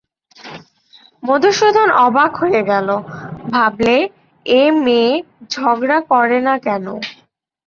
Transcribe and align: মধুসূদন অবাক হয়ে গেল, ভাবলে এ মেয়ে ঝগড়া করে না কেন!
মধুসূদন 1.23 1.89
অবাক 2.05 2.31
হয়ে 2.41 2.61
গেল, 2.71 2.87
ভাবলে 3.49 3.97
এ 4.45 4.63
মেয়ে 4.83 5.11
ঝগড়া 5.53 5.99
করে 6.11 6.39
না 6.47 6.55
কেন! 6.65 6.85